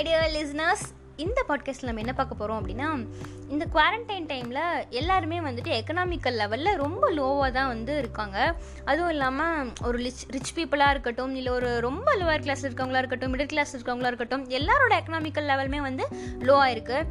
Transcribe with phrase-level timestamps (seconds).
[0.00, 0.82] Dear listeners
[1.16, 3.06] இந்த பாட்காஸ்ட்டில் நம்ம என்ன பார்க்க போகிறோம் அப்படின்னா
[3.48, 8.54] இந்த குவாரண்டைன் டைமில் எல்லாருமே வந்துட்டு எக்கனாமிக்கல் லெவலில் ரொம்ப லோவாக தான் வந்து இருக்காங்க.
[8.84, 13.46] அதுவும் இல்லாமல் ஒரு ரிச் ரிச் பீப்புளாக இருக்கட்டும் இல்லை ஒரு ரொம்ப லோவர் கிளாஸ் இருக்கவங்களா இருக்கட்டும் மிடில்
[13.46, 17.04] கிளாஸ் இருக்கவங்களா இருக்கட்டும் எல்லாரோட எக்கனாமிக்கல் லெவலுமே வந்து லோவாக இருக்குது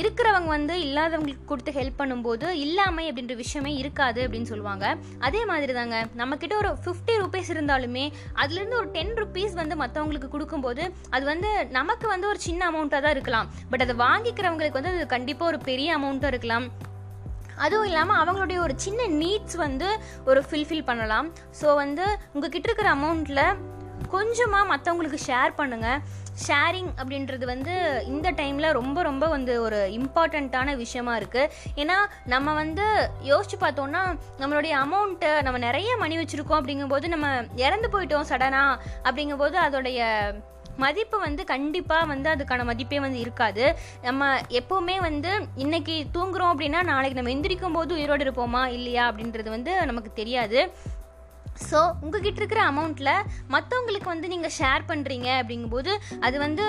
[0.00, 4.86] இருக்கிறவங்க வந்து இல்லாதவங்களுக்கு கொடுத்து ஹெல்ப் பண்ணும்போது இல்லாமை அப்படின்ற விஷயமே இருக்காது அப்படின்னு சொல்லுவாங்க.
[5.26, 8.04] அதே மாதிரி தாங்க நம்மக்கிட்ட ஒரு ஃபிஃப்டி ருபீஸ் இருந்தாலுமே
[8.42, 10.84] அதுலேருந்து ஒரு டென் ருபீஸ் வந்து மற்றவங்களுக்கு கொடுக்கும்போது
[11.16, 13.50] அது வந்து நமக்கு வந்து ஒரு சின்ன அமௌண்ட்டாக தான் இருக்கலாம்.
[13.72, 16.66] பட் அதை வாங்கிக்கிறவங்களுக்கு வந்து அது கண்டிப்பாக ஒரு பெரிய அமௌண்ட்டாக இருக்கலாம்.
[17.64, 19.88] அதுவும் இல்லாமல் அவங்களுடைய ஒரு சின்ன நீட்ஸ் வந்து
[20.30, 21.26] ஒரு ஃபில்ஃபில் பண்ணலாம்.
[21.60, 22.04] ஸோ வந்து
[22.34, 23.44] உங்ககிட்ட இருக்கிற அமௌண்ட்டில்
[24.14, 26.02] கொஞ்சமாக மற்றவங்களுக்கு ஷேர் பண்ணுங்கள்
[26.44, 27.72] ஷேரிங் அப்படின்றது வந்து
[28.12, 31.50] இந்த டைமில் ரொம்ப ரொம்ப வந்து ஒரு இம்பார்ட்டண்ட்டான விஷயமா இருக்குது
[31.82, 31.96] ஏன்னா
[32.26, 32.86] நம்ம வந்து
[33.30, 34.04] யோசிச்சு பார்த்தோம்னா
[34.40, 37.28] நம்மளுடைய அமௌண்ட்டு நம்ம நிறைய மணி வச்சுருக்கோம் அப்படிங்கும்போது நம்ம
[37.66, 40.00] இறந்து போயிட்டோம் சடனாக அப்படிங்கும்போது அதோடைய
[40.82, 43.64] மதிப்பு வந்து கண்டிப்பாக வந்து அதுக்கான மதிப்பே வந்து இருக்காது.
[44.06, 44.28] நம்ம
[44.60, 45.30] எப்போவுமே வந்து
[45.64, 50.60] இன்னைக்கு தூங்குறோம் அப்படின்னா நாளைக்கு நம்ம எந்திரிக்கும் போது உயிரோடு இருப்போமா இல்லையா அப்படின்றது வந்து நமக்கு தெரியாது.
[51.70, 53.14] ஸோ உங்ககிட்ட இருக்கிற அமௌண்ட்டில்
[53.54, 55.94] மற்றவங்களுக்கு வந்து நீங்கள் ஷேர் பண்ணுறீங்க அப்படிங்கும்போது
[56.28, 56.66] அது வந்து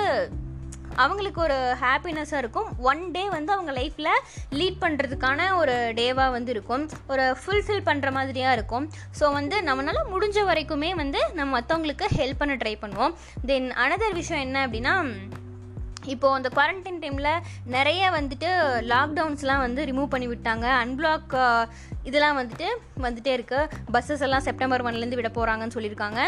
[1.04, 2.68] அவங்களுக்கு ஒரு ஹாப்பினஸ்ஸாக இருக்கும்.
[2.90, 4.10] ஒன் டே வந்து அவங்க லைஃப்பில்
[4.60, 6.84] லீட் பண்ணுறதுக்கான ஒரு டேவாக வந்து இருக்கும்.
[7.14, 8.86] ஒரு ஃபுல்ஃபில் பண்ணுற மாதிரியாக இருக்கும்.
[9.20, 13.16] ஸோ வந்து நம்மளால் முடிஞ்ச வரைக்குமே வந்து நம்ம மற்றவங்களுக்கு ஹெல்ப் பண்ண ட்ரை பண்ணுவோம்.
[13.52, 14.96] தென் அனதர் விஷயம் என்ன அப்படின்னா
[16.14, 17.30] இப்போது அந்த குவாரண்டைன் டைமில்
[17.76, 18.50] நிறைய வந்துட்டு
[18.94, 20.66] லாக்டவுன்ஸ்லாம் வந்து ரிமூவ் பண்ணி விட்டாங்க.
[20.84, 21.36] அன்பிளாக்
[22.10, 22.68] இதெல்லாம் வந்துட்டு
[23.06, 26.22] வந்துட்டே இருக்குது பஸ்ஸஸ் எல்லாம் செப்டம்பர் ஒன்லேருந்து விட போகிறாங்கன்னு சொல்லியிருக்காங்க.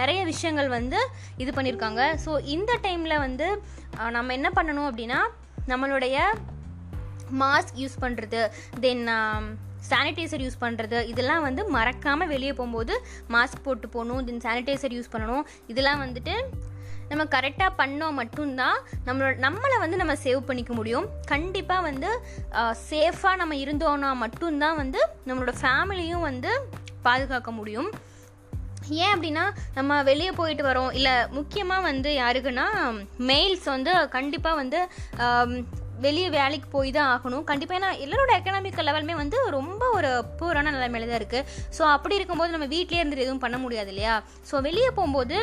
[0.00, 0.98] நிறைய விஷயங்கள் வந்து
[1.42, 2.02] இது பண்ணியிருக்காங்க.
[2.24, 3.46] ஸோ இந்த டைமில் வந்து
[4.16, 5.20] நம்ம என்ன பண்ணணும் அப்படின்னா
[5.72, 6.16] நம்மளுடைய
[7.42, 8.40] மாஸ்க் யூஸ் பண்ணுறது
[8.84, 9.04] தென்
[9.90, 12.94] சானிடைசர் யூஸ் பண்ணுறது இதெல்லாம் வந்து மறக்காமல் வெளியே போகும்போது
[13.34, 15.44] மாஸ்க் போட்டு போகணும் தென் சானிடைசர் யூஸ் பண்ணணும்.
[15.72, 16.34] இதெல்லாம் வந்துட்டு
[17.10, 21.06] நம்ம கரெக்டாக பண்ணோம் மட்டும்தான் நம்மளோட நம்மளை வந்து நம்ம சேவ் பண்ணிக்க முடியும்.
[21.32, 22.10] கண்டிப்பாக வந்து
[22.88, 26.52] சேஃபாக நம்ம இருந்தோன்னா மட்டும்தான் வந்து நம்மளோட ஃபேமிலியும் வந்து
[27.06, 27.88] பாதுகாக்க முடியும்.
[29.02, 29.44] ஏன் அப்படின்னா
[29.76, 30.90] நம்ம வெளியே போயிட்டு வரோம்.
[30.98, 32.66] இல்லை முக்கியமாக வந்து யாருக்குன்னா
[33.30, 34.80] மெயில்ஸ் வந்து கண்டிப்பாக வந்து
[36.04, 37.44] வெளியே வேலைக்கு போய் தான் ஆகணும்.
[37.50, 41.46] கண்டிப்பாக ஏன்னா எல்லாரோட எக்கனாமிக்கல் லெவலுமே வந்து ரொம்ப ஒரு பூரான நிலைமையில தான் இருக்குது
[41.76, 44.16] ஸோ அப்படி இருக்கும்போது நம்ம வீட்டிலே இருந்து எதுவும் பண்ண முடியாது இல்லையா?
[44.50, 45.36] ஸோ வெளியே போகும்போது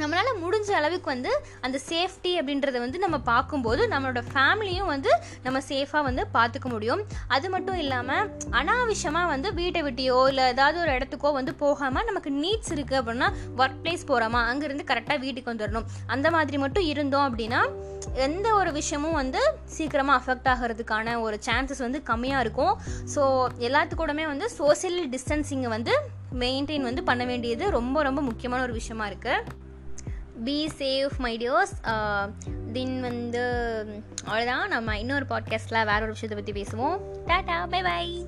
[0.00, 1.30] நம்மளால் முடிஞ்ச அளவுக்கு வந்து
[1.66, 5.10] அந்த சேஃப்டி அப்படின்றத வந்து நம்ம பார்க்கும்போது நம்மளோட ஃபேமிலியும் வந்து
[5.46, 7.02] நம்ம சேஃபாக வந்து பார்த்துக்க முடியும்.
[7.36, 8.26] அது மட்டும் இல்லாமல்
[8.60, 13.80] அனாவசியமாக வந்து வீட்டை விட்டியோ இல்லை ஏதாவது ஒரு இடத்துக்கோ வந்து போகாமல் நமக்கு நீட்ஸ் இருக்குது அப்படின்னா ஒர்க்
[13.84, 17.62] பிளேஸ் போகிறோமா அங்கேருந்து கரெக்டாக வீட்டுக்கு வந்துடணும் அந்த மாதிரி மட்டும் இருந்தோம் அப்படின்னா
[18.26, 19.40] எந்த ஒரு விஷயமும் வந்து
[19.76, 22.74] சீக்கிரமாக அஃபெக்ட் ஆகிறதுக்கான ஒரு சான்சஸ் வந்து கம்மியாக இருக்கும்.
[23.14, 23.22] ஸோ
[23.68, 25.94] எல்லாத்துக்கூடமே வந்து சோசியல் டிஸ்டன்சிங்கை வந்து
[26.42, 29.66] மெயின்டைன் வந்து பண்ண வேண்டியது ரொம்ப ரொம்ப முக்கியமான ஒரு விஷயமா இருக்குது
[30.44, 31.48] பி சேஃப் மை
[32.72, 33.86] தின் வந்து
[34.26, 37.00] அவ்வளோதான் நம்ம இன்னொரு பாட்காஸ்ட்டில் வேற ஒரு விஷயத்தை பற்றி பேசுவோம்.
[37.26, 38.26] Tata bye by